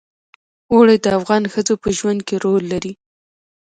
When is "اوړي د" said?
0.71-1.05